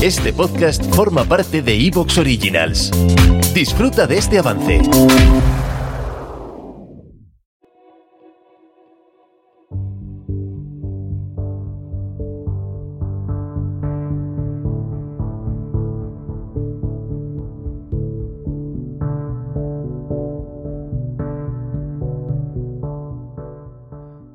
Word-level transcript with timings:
Este 0.00 0.32
podcast 0.32 0.80
forma 0.94 1.24
parte 1.24 1.60
de 1.60 1.74
Evox 1.74 2.18
Originals. 2.18 2.92
Disfruta 3.52 4.06
de 4.06 4.18
este 4.18 4.38
avance. 4.38 4.80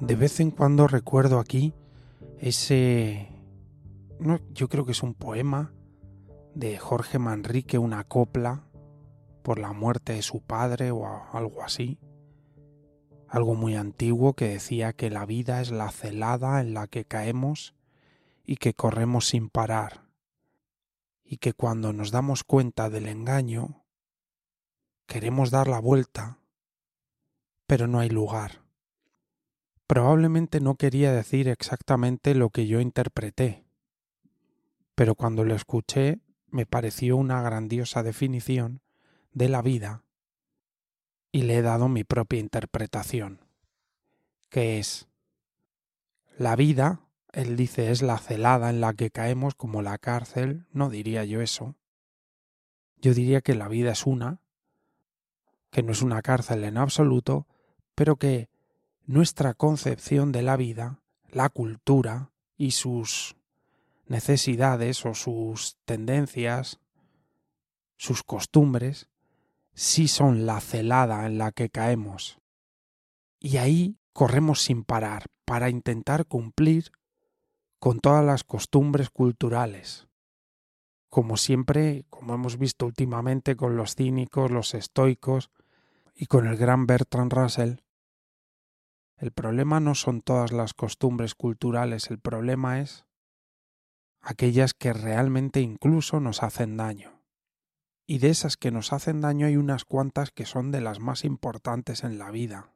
De 0.00 0.16
vez 0.16 0.40
en 0.40 0.50
cuando 0.50 0.88
recuerdo 0.88 1.38
aquí 1.38 1.72
ese... 2.40 3.33
No, 4.18 4.38
yo 4.52 4.68
creo 4.68 4.84
que 4.84 4.92
es 4.92 5.02
un 5.02 5.14
poema 5.14 5.72
de 6.54 6.78
Jorge 6.78 7.18
Manrique, 7.18 7.78
una 7.78 8.04
copla 8.04 8.64
por 9.42 9.58
la 9.58 9.72
muerte 9.72 10.14
de 10.14 10.22
su 10.22 10.40
padre 10.40 10.90
o 10.90 11.06
algo 11.32 11.62
así. 11.62 11.98
Algo 13.28 13.54
muy 13.54 13.74
antiguo 13.74 14.34
que 14.34 14.48
decía 14.48 14.92
que 14.92 15.10
la 15.10 15.26
vida 15.26 15.60
es 15.60 15.70
la 15.70 15.90
celada 15.90 16.60
en 16.60 16.74
la 16.74 16.86
que 16.86 17.04
caemos 17.04 17.74
y 18.44 18.56
que 18.56 18.74
corremos 18.74 19.26
sin 19.26 19.50
parar. 19.50 20.04
Y 21.24 21.38
que 21.38 21.52
cuando 21.52 21.92
nos 21.92 22.10
damos 22.10 22.44
cuenta 22.44 22.90
del 22.90 23.08
engaño, 23.08 23.84
queremos 25.06 25.50
dar 25.50 25.68
la 25.68 25.80
vuelta, 25.80 26.38
pero 27.66 27.88
no 27.88 27.98
hay 27.98 28.10
lugar. 28.10 28.62
Probablemente 29.86 30.60
no 30.60 30.76
quería 30.76 31.12
decir 31.12 31.48
exactamente 31.48 32.34
lo 32.34 32.50
que 32.50 32.66
yo 32.66 32.80
interpreté, 32.80 33.63
pero 34.94 35.14
cuando 35.14 35.44
lo 35.44 35.54
escuché 35.54 36.20
me 36.48 36.66
pareció 36.66 37.16
una 37.16 37.42
grandiosa 37.42 38.02
definición 38.02 38.80
de 39.32 39.48
la 39.48 39.62
vida 39.62 40.04
y 41.32 41.42
le 41.42 41.56
he 41.56 41.62
dado 41.62 41.88
mi 41.88 42.04
propia 42.04 42.38
interpretación, 42.38 43.40
que 44.50 44.78
es 44.78 45.08
la 46.38 46.54
vida, 46.54 47.00
él 47.32 47.56
dice, 47.56 47.90
es 47.90 48.02
la 48.02 48.18
celada 48.18 48.70
en 48.70 48.80
la 48.80 48.94
que 48.94 49.10
caemos 49.10 49.56
como 49.56 49.82
la 49.82 49.98
cárcel, 49.98 50.66
no 50.72 50.90
diría 50.90 51.24
yo 51.24 51.40
eso. 51.40 51.74
Yo 52.98 53.14
diría 53.14 53.40
que 53.40 53.56
la 53.56 53.66
vida 53.66 53.90
es 53.90 54.06
una, 54.06 54.38
que 55.70 55.82
no 55.82 55.90
es 55.90 56.02
una 56.02 56.22
cárcel 56.22 56.62
en 56.62 56.78
absoluto, 56.78 57.48
pero 57.96 58.14
que 58.14 58.48
nuestra 59.06 59.54
concepción 59.54 60.30
de 60.30 60.42
la 60.42 60.56
vida, 60.56 61.00
la 61.32 61.48
cultura 61.48 62.30
y 62.56 62.70
sus 62.70 63.34
necesidades 64.06 65.04
o 65.06 65.14
sus 65.14 65.76
tendencias, 65.84 66.80
sus 67.96 68.22
costumbres, 68.22 69.08
sí 69.72 70.08
son 70.08 70.46
la 70.46 70.60
celada 70.60 71.26
en 71.26 71.38
la 71.38 71.52
que 71.52 71.70
caemos. 71.70 72.38
Y 73.40 73.56
ahí 73.58 73.98
corremos 74.12 74.62
sin 74.62 74.84
parar 74.84 75.26
para 75.44 75.68
intentar 75.68 76.26
cumplir 76.26 76.90
con 77.78 78.00
todas 78.00 78.24
las 78.24 78.44
costumbres 78.44 79.10
culturales. 79.10 80.08
Como 81.10 81.36
siempre, 81.36 82.06
como 82.10 82.34
hemos 82.34 82.58
visto 82.58 82.86
últimamente 82.86 83.56
con 83.56 83.76
los 83.76 83.94
cínicos, 83.94 84.50
los 84.50 84.74
estoicos 84.74 85.50
y 86.14 86.26
con 86.26 86.46
el 86.46 86.56
gran 86.56 86.86
Bertrand 86.86 87.32
Russell, 87.32 87.74
el 89.16 89.32
problema 89.32 89.80
no 89.80 89.94
son 89.94 90.22
todas 90.22 90.50
las 90.50 90.74
costumbres 90.74 91.34
culturales, 91.34 92.10
el 92.10 92.18
problema 92.18 92.80
es 92.80 93.04
aquellas 94.24 94.72
que 94.72 94.92
realmente 94.92 95.60
incluso 95.60 96.18
nos 96.18 96.42
hacen 96.42 96.76
daño. 96.76 97.22
Y 98.06 98.18
de 98.18 98.30
esas 98.30 98.56
que 98.56 98.70
nos 98.70 98.92
hacen 98.92 99.20
daño 99.20 99.46
hay 99.46 99.56
unas 99.56 99.84
cuantas 99.84 100.30
que 100.30 100.46
son 100.46 100.70
de 100.70 100.80
las 100.80 100.98
más 100.98 101.24
importantes 101.24 102.04
en 102.04 102.18
la 102.18 102.30
vida. 102.30 102.74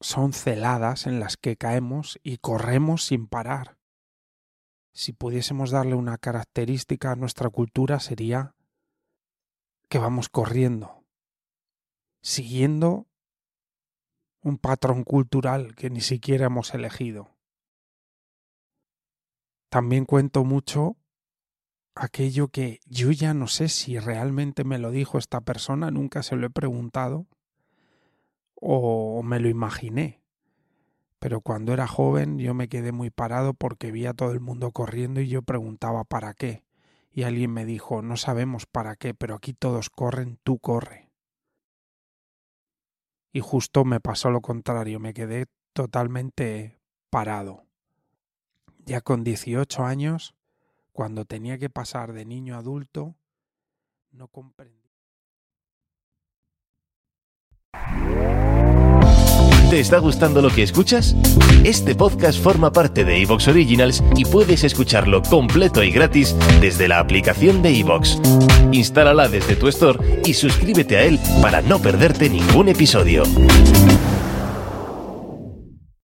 Son 0.00 0.32
celadas 0.32 1.06
en 1.06 1.20
las 1.20 1.36
que 1.36 1.56
caemos 1.56 2.18
y 2.22 2.38
corremos 2.38 3.04
sin 3.04 3.26
parar. 3.26 3.78
Si 4.92 5.12
pudiésemos 5.12 5.70
darle 5.70 5.94
una 5.94 6.18
característica 6.18 7.10
a 7.10 7.16
nuestra 7.16 7.48
cultura 7.48 7.98
sería 8.00 8.54
que 9.88 9.98
vamos 9.98 10.28
corriendo, 10.28 11.04
siguiendo 12.22 13.06
un 14.42 14.58
patrón 14.58 15.04
cultural 15.04 15.74
que 15.74 15.88
ni 15.90 16.00
siquiera 16.00 16.46
hemos 16.46 16.74
elegido. 16.74 17.33
También 19.74 20.04
cuento 20.04 20.44
mucho 20.44 20.96
aquello 21.96 22.46
que 22.46 22.78
yo 22.86 23.10
ya 23.10 23.34
no 23.34 23.48
sé 23.48 23.68
si 23.68 23.98
realmente 23.98 24.62
me 24.62 24.78
lo 24.78 24.92
dijo 24.92 25.18
esta 25.18 25.40
persona, 25.40 25.90
nunca 25.90 26.22
se 26.22 26.36
lo 26.36 26.46
he 26.46 26.50
preguntado 26.50 27.26
o 28.54 29.20
me 29.24 29.40
lo 29.40 29.48
imaginé. 29.48 30.22
Pero 31.18 31.40
cuando 31.40 31.72
era 31.72 31.88
joven 31.88 32.38
yo 32.38 32.54
me 32.54 32.68
quedé 32.68 32.92
muy 32.92 33.10
parado 33.10 33.52
porque 33.52 33.90
vi 33.90 34.06
a 34.06 34.14
todo 34.14 34.30
el 34.30 34.38
mundo 34.38 34.70
corriendo 34.70 35.20
y 35.20 35.26
yo 35.26 35.42
preguntaba 35.42 36.04
para 36.04 36.34
qué. 36.34 36.62
Y 37.10 37.24
alguien 37.24 37.50
me 37.50 37.64
dijo, 37.64 38.00
no 38.00 38.16
sabemos 38.16 38.66
para 38.66 38.94
qué, 38.94 39.12
pero 39.12 39.34
aquí 39.34 39.54
todos 39.54 39.90
corren, 39.90 40.38
tú 40.44 40.60
corre 40.60 41.10
y 43.32 43.40
justo 43.40 43.84
me 43.84 43.98
pasó 43.98 44.30
lo 44.30 44.40
contrario, 44.40 45.00
me 45.00 45.14
quedé 45.14 45.46
totalmente 45.72 46.78
parado. 47.10 47.63
Ya 48.86 49.00
con 49.00 49.24
18 49.24 49.82
años, 49.84 50.34
cuando 50.92 51.24
tenía 51.24 51.58
que 51.58 51.70
pasar 51.70 52.12
de 52.12 52.26
niño 52.26 52.54
a 52.54 52.58
adulto, 52.58 53.16
no 54.10 54.28
comprendí. 54.28 54.90
¿Te 59.70 59.80
está 59.80 59.98
gustando 59.98 60.42
lo 60.42 60.50
que 60.50 60.62
escuchas? 60.62 61.16
Este 61.64 61.94
podcast 61.94 62.38
forma 62.38 62.70
parte 62.70 63.04
de 63.04 63.22
Evox 63.22 63.48
Originals 63.48 64.04
y 64.14 64.24
puedes 64.26 64.62
escucharlo 64.62 65.22
completo 65.22 65.82
y 65.82 65.90
gratis 65.90 66.36
desde 66.60 66.86
la 66.86 67.00
aplicación 67.00 67.62
de 67.62 67.80
Evox. 67.80 68.20
Instálala 68.70 69.28
desde 69.28 69.56
tu 69.56 69.66
store 69.68 70.22
y 70.26 70.34
suscríbete 70.34 70.98
a 70.98 71.04
él 71.04 71.18
para 71.40 71.62
no 71.62 71.80
perderte 71.80 72.28
ningún 72.28 72.68
episodio. 72.68 73.24